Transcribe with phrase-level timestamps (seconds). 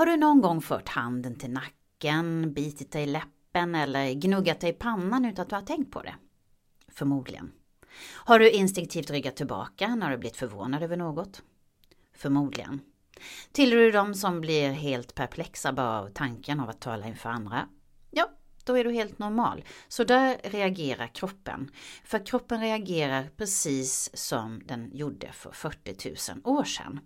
[0.00, 4.70] Har du någon gång fört handen till nacken, bitit dig i läppen eller gnuggat dig
[4.70, 6.14] i pannan utan att du har tänkt på det?
[6.88, 7.52] Förmodligen.
[8.14, 11.42] Har du instinktivt ryggat tillbaka när du blivit förvånad över något?
[12.16, 12.80] Förmodligen.
[13.52, 17.68] Tillhör du de som blir helt perplexa bara av tanken av att tala inför andra?
[18.10, 18.30] Ja,
[18.64, 19.64] då är du helt normal.
[19.88, 21.70] Så där reagerar kroppen.
[22.04, 27.00] För kroppen reagerar precis som den gjorde för 40 000 år sedan.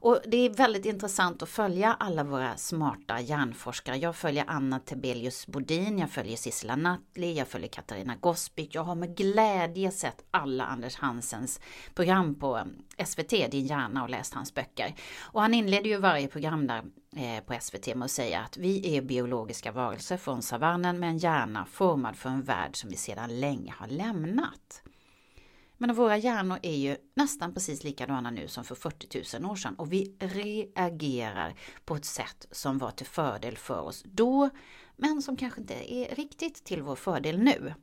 [0.00, 3.96] Och det är väldigt intressant att följa alla våra smarta hjärnforskare.
[3.96, 8.68] Jag följer Anna Tebelius Bodin, jag följer Sissela Nattli, jag följer Katarina Gospic.
[8.72, 11.60] Jag har med glädje sett alla Anders Hansens
[11.94, 12.56] program på
[12.96, 14.94] eh, SVT, Din hjärna, och läst hans böcker.
[15.20, 16.82] Och han inleder ju varje program där
[17.16, 21.18] eh, på SVT med att säga att vi är biologiska varelser från savannen med en
[21.18, 24.82] hjärna formad för en värld som vi sedan länge har lämnat.
[25.78, 29.74] Men våra hjärnor är ju nästan precis likadana nu som för 40 000 år sedan
[29.74, 34.50] och vi reagerar på ett sätt som var till fördel för oss då,
[34.96, 37.74] men som kanske inte är riktigt till vår fördel nu.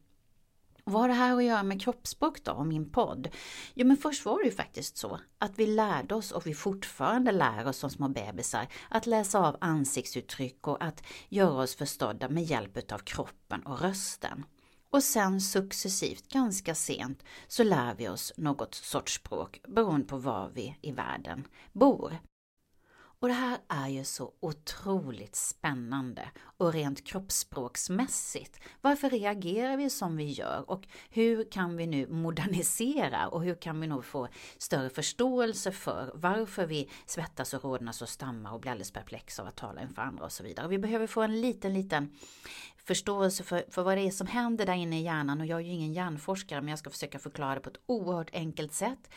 [0.87, 3.27] Vad har det här att göra med kroppsspråk då och min podd?
[3.73, 7.31] Jo men först var det ju faktiskt så att vi lärde oss och vi fortfarande
[7.31, 12.43] lär oss som små bebisar att läsa av ansiktsuttryck och att göra oss förstådda med
[12.43, 14.43] hjälp av kroppen och rösten.
[14.95, 20.51] Och sen successivt, ganska sent, så lär vi oss något sorts språk beroende på var
[20.53, 22.17] vi i världen bor.
[23.25, 28.59] Och det här är ju så otroligt spännande och rent kroppsspråksmässigt.
[28.81, 33.81] Varför reagerar vi som vi gör och hur kan vi nu modernisera och hur kan
[33.81, 38.71] vi nog få större förståelse för varför vi svettas och rodnas och stammar och blir
[38.71, 40.67] alldeles perplexa av att tala inför andra och så vidare.
[40.67, 42.11] Vi behöver få en liten, liten
[42.77, 45.63] förståelse för, för vad det är som händer där inne i hjärnan och jag är
[45.63, 49.09] ju ingen hjärnforskare men jag ska försöka förklara det på ett oerhört enkelt sätt.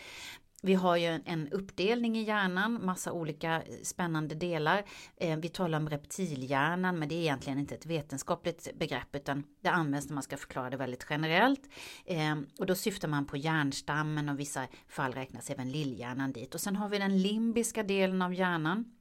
[0.63, 4.85] Vi har ju en uppdelning i hjärnan, massa olika spännande delar.
[5.17, 9.69] Eh, vi talar om reptilhjärnan, men det är egentligen inte ett vetenskapligt begrepp, utan det
[9.69, 11.61] används när man ska förklara det väldigt generellt.
[12.05, 16.55] Eh, och då syftar man på hjärnstammen och i vissa fall räknas även lillhjärnan dit.
[16.55, 18.98] Och sen har vi den limbiska delen av hjärnan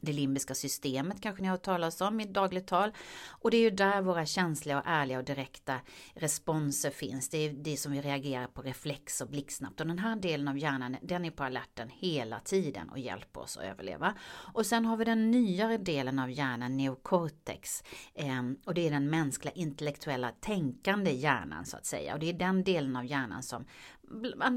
[0.00, 2.92] det limbiska systemet kanske ni har hört talas om i dagligt tal.
[3.28, 5.80] Och det är ju där våra känsliga och ärliga och direkta
[6.14, 7.28] responser finns.
[7.28, 9.80] Det är det som vi reagerar på reflex och blixtsnabbt.
[9.80, 13.56] Och den här delen av hjärnan den är på alerten hela tiden och hjälper oss
[13.56, 14.14] att överleva.
[14.54, 17.82] Och sen har vi den nyare delen av hjärnan, neocortex.
[18.14, 22.14] Ehm, och det är den mänskliga intellektuella tänkande hjärnan så att säga.
[22.14, 23.64] Och det är den delen av hjärnan som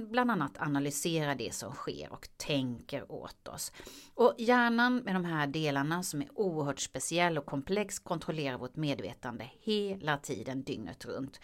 [0.09, 3.71] bland annat analysera det som sker och tänker åt oss.
[4.13, 9.49] Och hjärnan med de här delarna som är oerhört speciell och komplex kontrollerar vårt medvetande
[9.59, 11.39] hela tiden dygnet runt.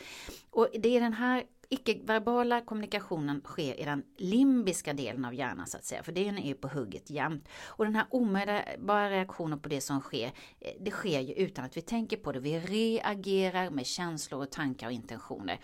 [0.50, 5.78] Och det är den här icke-verbala kommunikationen sker i den limbiska delen av hjärnan så
[5.78, 7.48] att säga, för den är ju på hugget jämt.
[7.66, 11.78] Och den här omedelbara reaktionen på det som sker, eh, det sker ju utan att
[11.78, 12.40] vi tänker på det.
[12.40, 15.60] Vi reagerar med känslor och tankar och intentioner.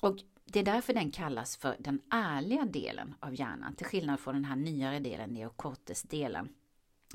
[0.00, 4.34] Och det är därför den kallas för den ärliga delen av hjärnan, till skillnad från
[4.34, 6.48] den här nyare delen, neokortesdelen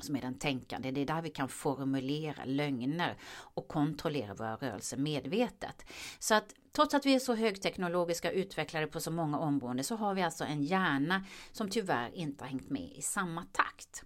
[0.00, 0.90] som är den tänkande.
[0.90, 5.84] Det är där vi kan formulera lögner och kontrollera våra rörelser medvetet.
[6.18, 9.96] Så att trots att vi är så högteknologiska och utvecklade på så många områden så
[9.96, 14.04] har vi alltså en hjärna som tyvärr inte har hängt med i samma takt.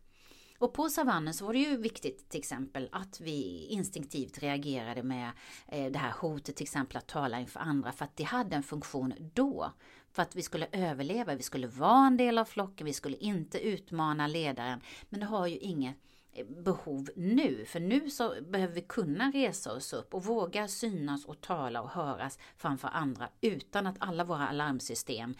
[0.58, 5.30] Och på savannen så var det ju viktigt till exempel att vi instinktivt reagerade med
[5.68, 8.62] eh, det här hotet till exempel att tala inför andra för att det hade en
[8.62, 9.72] funktion då.
[10.12, 13.58] För att vi skulle överleva, vi skulle vara en del av flocken, vi skulle inte
[13.58, 14.80] utmana ledaren.
[15.08, 15.96] Men det har ju inget
[16.44, 21.40] behov nu, för nu så behöver vi kunna resa oss upp och våga synas och
[21.40, 25.34] tala och höras framför andra utan att alla våra alarmsystem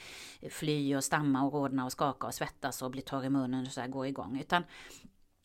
[0.50, 3.72] flyr och stammar och rodnar och skakar och svettas och blir torr i munnen och
[3.72, 4.40] så här går igång.
[4.40, 4.64] Utan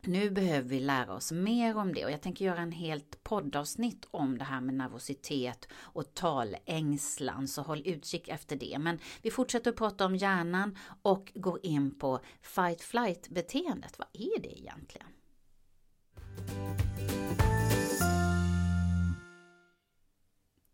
[0.03, 4.07] nu behöver vi lära oss mer om det och jag tänker göra en helt poddavsnitt
[4.11, 8.77] om det här med nervositet och talängslan, så håll utkik efter det.
[8.79, 13.99] Men vi fortsätter att prata om hjärnan och går in på fight-flight beteendet.
[13.99, 15.07] Vad är det egentligen?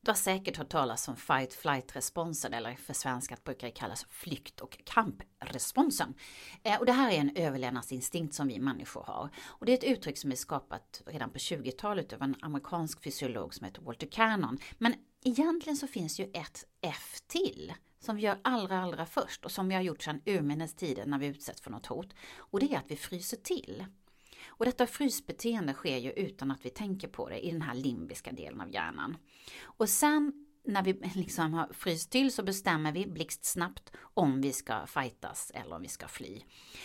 [0.08, 4.78] Du har säkert hört talas om fight-flight-responsen, eller för svenskat brukar det kallas flykt och
[4.86, 6.14] kampresponsen.
[6.64, 9.30] Eh, och det här är en överlevnadsinstinkt som vi människor har.
[9.48, 13.54] Och det är ett uttryck som är skapat redan på 20-talet av en amerikansk fysiolog
[13.54, 14.58] som heter Walter Cannon.
[14.78, 14.94] Men
[15.24, 19.70] egentligen så finns ju ett F till som vi gör allra, allra först och som
[19.70, 22.14] vi har gjort sedan urminnes tider när vi utsätts för något hot.
[22.38, 23.86] Och det är att vi fryser till.
[24.58, 28.32] Och detta frysbeteende sker ju utan att vi tänker på det i den här limbiska
[28.32, 29.18] delen av hjärnan.
[29.64, 34.86] Och sen när vi liksom har fryst till så bestämmer vi blixtsnabbt om vi ska
[34.86, 36.42] fightas eller om vi ska fly.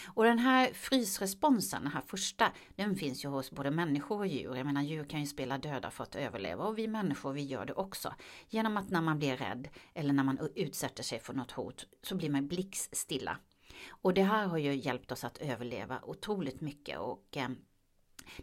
[0.07, 4.57] Och den här frysresponsen, den här första, den finns ju hos både människor och djur.
[4.57, 7.65] Jag menar djur kan ju spela döda för att överleva och vi människor vi gör
[7.65, 8.15] det också.
[8.49, 12.17] Genom att när man blir rädd eller när man utsätter sig för något hot så
[12.17, 13.39] blir man blixtstilla.
[13.89, 17.49] Och det här har ju hjälpt oss att överleva otroligt mycket och eh,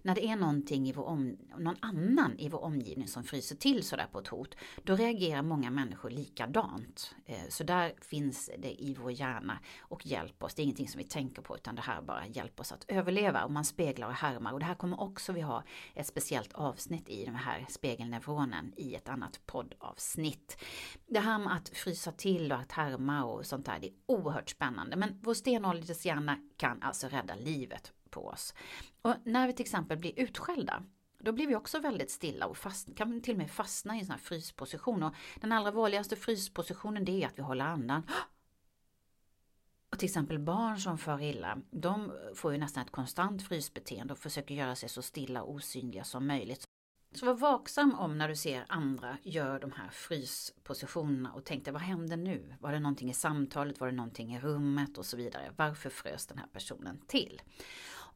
[0.01, 3.83] när det är någonting i vår om, någon annan i vår omgivning som fryser till
[3.83, 7.15] sådär på ett hot, då reagerar många människor likadant.
[7.25, 10.53] Eh, så där finns det i vår hjärna och hjälper oss.
[10.53, 13.43] Det är ingenting som vi tänker på utan det här bara hjälper oss att överleva
[13.43, 14.53] och man speglar och härmar.
[14.53, 15.63] Och det här kommer också vi ha
[15.95, 20.57] ett speciellt avsnitt i den här spegelneuronen i ett annat poddavsnitt.
[21.07, 24.49] Det här med att frysa till och att härma och sånt där, det är oerhört
[24.49, 24.95] spännande.
[24.95, 28.53] Men vår stenåldershjärna kan alltså rädda livet på oss.
[29.01, 30.83] Och när vi till exempel blir utskällda
[31.19, 34.05] då blir vi också väldigt stilla och fast, kan till och med fastna i en
[34.05, 35.03] sån här frysposition.
[35.03, 38.03] Och den allra vanligaste fryspositionen det är att vi håller andan.
[39.91, 44.19] Och till exempel barn som far illa, de får ju nästan ett konstant frysbeteende och
[44.19, 46.63] försöker göra sig så stilla och osynliga som möjligt.
[47.11, 51.73] Så var vaksam om när du ser andra gör de här fryspositionerna och tänk dig
[51.73, 52.55] vad hände nu?
[52.59, 53.79] Var det någonting i samtalet?
[53.79, 54.97] Var det någonting i rummet?
[54.97, 55.53] Och så vidare.
[55.55, 57.41] Varför frös den här personen till?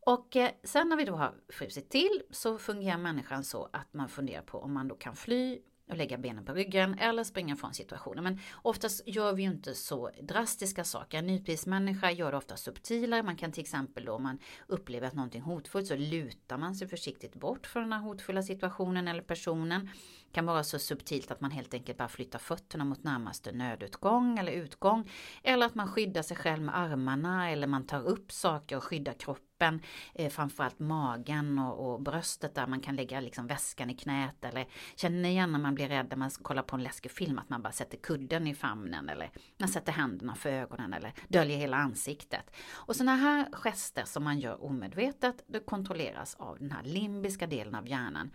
[0.06, 4.10] Och eh, sen när vi då har frusit till så fungerar människan så att man
[4.10, 5.60] funderar på om man då kan fly
[5.90, 8.24] och lägga benen på ryggen eller springa från situationen.
[8.24, 11.18] Men oftast gör vi ju inte så drastiska saker.
[11.18, 13.24] En nypismänniska gör det ofta subtilare.
[13.24, 16.88] Man kan till exempel då om man upplever att någonting hotfullt så lutar man sig
[16.88, 19.90] försiktigt bort från den här hotfulla situationen eller personen.
[20.34, 24.52] Kan vara så subtilt att man helt enkelt bara flyttar fötterna mot närmaste nödutgång eller
[24.52, 25.10] utgång.
[25.44, 29.14] Eller att man skyddar sig själv med armarna eller man tar upp saker och skyddar
[29.14, 29.82] kroppen kroppen,
[30.14, 34.68] eh, framförallt magen och, och, bröstet där man kan lägga liksom väskan i knät eller
[34.96, 37.62] känner igen när man blir rädd när man kollar på en läskig film att man
[37.62, 42.56] bara sätter kudden i famnen eller man sätter händerna för ögonen eller döljer hela ansiktet.
[42.88, 47.76] Och sådana här gester som man gör omedvetet, det kontrolleras av den här limbiska delen
[47.76, 48.32] av hjärnan.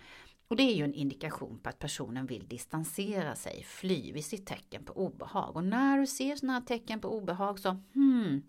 [0.49, 4.47] Och det är ju en indikation på att personen vill distansera sig, fly vid sitt
[4.47, 5.57] tecken på obehag.
[5.57, 8.43] Och när du ser sådana här tecken på obehag så, hmm,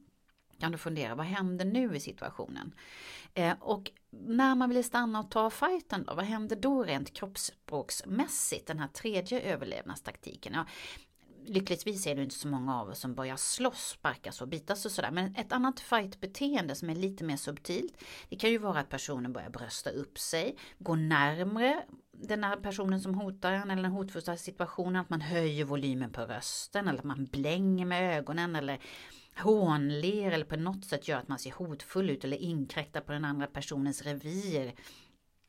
[0.60, 2.74] kan du fundera, vad händer nu i situationen?
[3.34, 8.68] Eh, och när man vill stanna och ta fighten då, vad händer då rent kroppsspråksmässigt,
[8.68, 10.54] den här tredje överlevnadstaktiken?
[10.54, 10.66] Ja,
[11.46, 14.92] lyckligtvis är det inte så många av oss som börjar slåss, sparkas och bitas och
[14.92, 15.12] sådär.
[15.12, 17.94] Men ett annat fightbeteende som är lite mer subtilt,
[18.30, 23.02] det kan ju vara att personen börjar brösta upp sig, gå närmre den här personen
[23.02, 27.06] som hotar en eller den hotfulla situationen, att man höjer volymen på rösten eller att
[27.06, 28.80] man blänger med ögonen eller
[29.38, 33.26] hånler eller på något sätt gör att man ser hotfull ut eller inkräktar på den
[33.26, 34.74] andra personens revir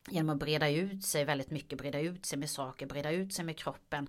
[0.09, 3.45] genom att breda ut sig väldigt mycket, breda ut sig med saker, breda ut sig
[3.45, 4.09] med kroppen.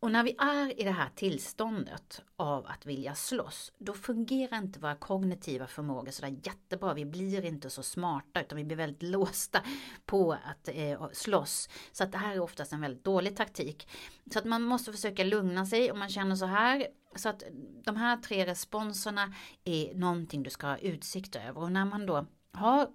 [0.00, 4.80] Och när vi är i det här tillståndet av att vilja slåss, då fungerar inte
[4.80, 6.94] våra kognitiva förmågor sådär jättebra.
[6.94, 9.62] Vi blir inte så smarta utan vi blir väldigt låsta
[10.06, 11.68] på att eh, slåss.
[11.92, 13.88] Så att det här är oftast en väldigt dålig taktik.
[14.32, 16.86] Så att man måste försöka lugna sig om man känner så här.
[17.16, 17.42] Så att
[17.84, 19.34] de här tre responserna
[19.64, 21.58] är någonting du ska ha utsikt över.
[21.58, 22.88] Och när man då har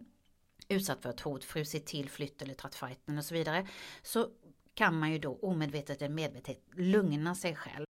[0.68, 3.68] utsatt för ett hot, frusit till, flytt eller tagit fighten och så vidare.
[4.02, 4.30] Så
[4.74, 7.86] kan man ju då omedvetet eller medvetet lugna sig själv.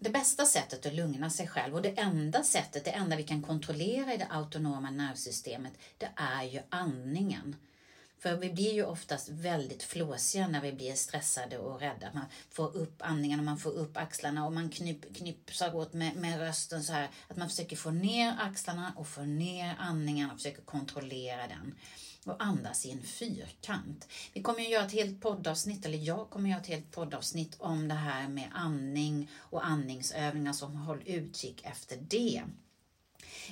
[0.00, 3.42] Det bästa sättet att lugna sig själv och det enda sättet, det enda vi kan
[3.42, 7.56] kontrollera i det autonoma nervsystemet, det är ju andningen.
[8.18, 12.10] För vi blir ju oftast väldigt flåsiga när vi blir stressade och rädda.
[12.14, 16.16] Man får upp andningen och man får upp axlarna och man knyp, knipsar åt med,
[16.16, 17.08] med rösten så här.
[17.28, 21.74] Att man försöker få ner axlarna och få ner andningen och försöker kontrollera den
[22.24, 24.08] och andas i en fyrkant.
[24.32, 27.56] Vi kommer att göra ett helt poddavsnitt, eller jag kommer att göra ett helt poddavsnitt
[27.58, 32.42] om det här med andning och andningsövningar, så håll utkik efter det.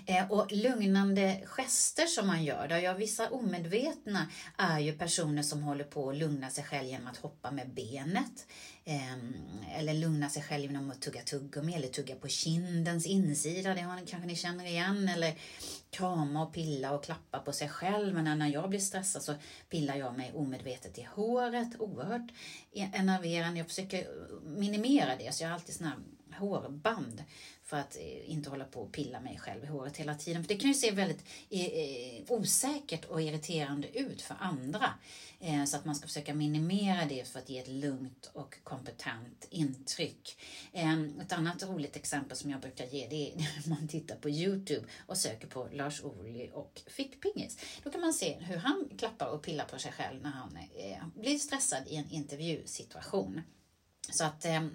[0.06, 4.26] Eh, och lugnande gester som man gör, då, ja vissa omedvetna
[4.58, 8.46] är ju personer som håller på att lugna sig själv genom att hoppa med benet.
[8.84, 9.34] Ehm,
[9.76, 14.06] eller lugna sig själv genom att tugga tuggummi eller tugga på kindens insida, det har,
[14.06, 15.08] kanske ni känner igen.
[15.08, 15.34] Eller
[15.90, 18.14] krama och pilla och klappa på sig själv.
[18.14, 19.34] Men när jag blir stressad så
[19.68, 22.30] pillar jag mig omedvetet i håret, oerhört
[22.72, 23.58] e- enerverande.
[23.58, 24.06] Jag försöker
[24.42, 25.98] minimera det, så jag har alltid såna här
[26.38, 27.24] hårband
[27.66, 30.42] för att eh, inte hålla på och pilla mig själv i håret hela tiden.
[30.44, 34.94] För det kan ju se väldigt eh, eh, osäkert och irriterande ut för andra.
[35.66, 40.42] Så att man ska försöka minimera det för att ge ett lugnt och kompetent intryck.
[40.72, 44.30] Ehm, ett annat roligt exempel som jag brukar ge det är när man tittar på
[44.30, 47.58] Youtube och söker på Lars Ohly och fickpingis.
[47.82, 50.58] Då kan man se hur han klappar och pillar på sig själv när han
[51.14, 53.40] blir stressad i en intervjusituation.
[54.10, 54.66] Så att eh,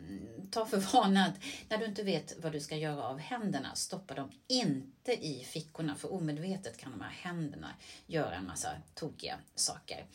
[0.51, 1.35] ta för vana att
[1.69, 5.95] när du inte vet vad du ska göra av händerna, stoppa dem inte i fickorna
[5.95, 7.73] för omedvetet kan de här händerna
[8.05, 10.05] göra en massa tokiga saker.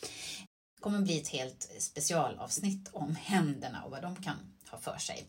[0.76, 4.37] Det kommer bli ett helt specialavsnitt om händerna och vad de kan
[4.70, 5.26] ha för sig.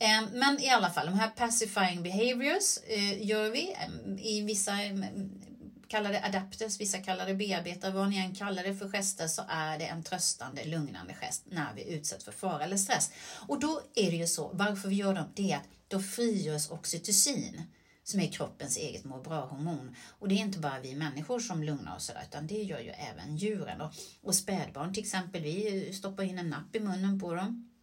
[0.00, 4.72] Eh, men i alla fall, de här pacifying behaviors eh, gör vi eh, i vissa
[5.94, 9.42] kallar det adapters, vissa kallar det bearbetare, vad ni än kallar det för gester så
[9.48, 13.10] är det en tröstande, lugnande gest när vi utsätts för fara eller stress.
[13.48, 16.70] Och då är det ju så, varför vi gör dem, det är att då frigörs
[16.70, 17.62] oxytocin
[18.04, 19.96] som är kroppens eget må bra-hormon.
[20.18, 23.36] Och det är inte bara vi människor som lugnar oss utan det gör ju även
[23.36, 23.80] djuren.
[23.80, 27.73] Och, och spädbarn till exempel, vi stoppar in en napp i munnen på dem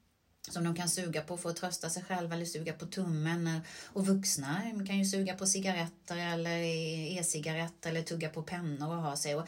[0.50, 3.62] som de kan suga på för att trösta sig själva eller suga på tummen.
[3.86, 9.04] Och vuxna kan ju suga på cigaretter eller e-, e-cigaretter eller tugga på pennor och
[9.04, 9.36] ha sig.
[9.36, 9.48] Och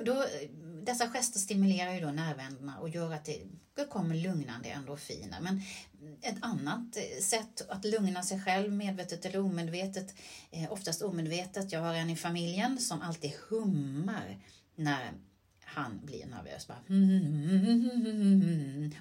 [0.00, 0.26] då,
[0.82, 3.40] dessa gester stimulerar ju då nervändarna och gör att det
[3.90, 5.40] kommer lugnande endorfiner.
[5.40, 5.62] Men
[6.22, 10.14] ett annat sätt att lugna sig själv, medvetet eller omedvetet,
[10.50, 14.38] eh, oftast omedvetet, jag har en i familjen som alltid hummar
[14.74, 15.12] när
[15.74, 16.66] han blir nervös.
[16.66, 16.78] Bara,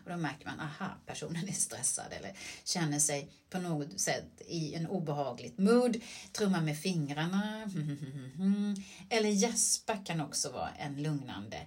[0.05, 2.31] och då märker man, aha, personen är stressad eller
[2.63, 6.01] känner sig på något sätt i en obehagligt mood,
[6.31, 7.71] trummar med fingrarna.
[9.09, 11.57] Eller gäspa kan också vara en lugnande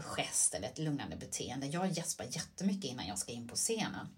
[0.00, 1.66] gest eller ett lugnande beteende.
[1.66, 4.08] Jag gäspar jättemycket innan jag ska in på scenen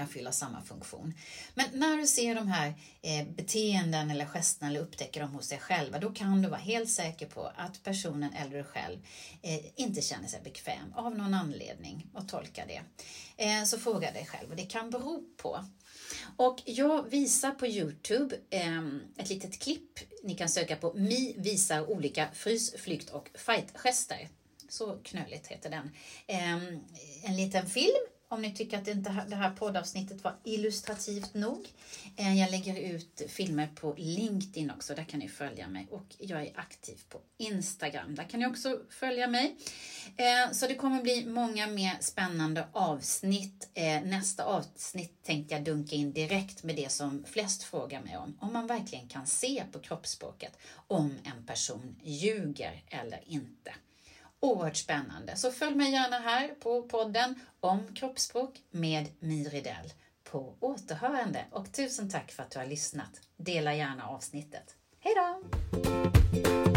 [0.00, 1.14] kan fylla samma funktion.
[1.54, 5.58] Men när du ser de här eh, beteenden eller gesterna eller upptäcker dem hos dig
[5.58, 8.98] själva, då kan du vara helt säker på att personen eller du själv
[9.42, 12.82] eh, inte känner sig bekväm av någon anledning och tolka det.
[13.36, 15.64] Eh, så fråga dig själv vad det kan bero på.
[16.36, 19.98] Och jag visar på Youtube ehm, ett litet klipp.
[20.22, 24.28] Ni kan söka på Mi visar olika frys, flykt och fight-gester.
[24.68, 25.90] Så knöligt heter den.
[26.26, 26.80] Ehm,
[27.22, 31.68] en liten film om ni tycker att det här poddavsnittet var illustrativt nog.
[32.16, 35.86] Eh, jag lägger ut filmer på LinkedIn också, där kan ni följa mig.
[35.90, 39.56] Och jag är aktiv på Instagram, där kan ni också följa mig.
[40.16, 43.70] Eh, så det kommer bli många mer spännande avsnitt.
[43.74, 48.38] Eh, nästa avsnitt tänkte jag dunka in direkt med det som flest frågar mig om.
[48.40, 53.72] Om man verkligen kan se på kroppsspråket om en person ljuger eller inte.
[54.40, 55.36] Oerhört spännande.
[55.36, 59.92] Så följ mig gärna här på podden om kroppsspråk med Miridell
[60.24, 63.20] på återhörande och tusen tack för att du har lyssnat.
[63.36, 64.74] Dela gärna avsnittet.
[65.00, 66.69] Hej då!